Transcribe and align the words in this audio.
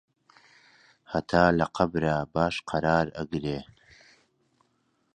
هەتا 1.11 1.43
لە 1.59 1.65
قەبرا 1.75 2.17
باش 2.33 2.55
قەرار 2.69 3.07
ئەگرێ 3.17 3.59